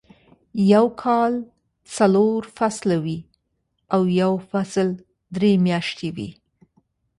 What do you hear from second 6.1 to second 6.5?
وي.